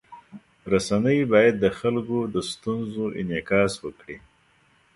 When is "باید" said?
1.31-1.55